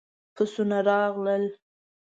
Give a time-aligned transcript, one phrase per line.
[0.33, 1.45] بسونه راغلل.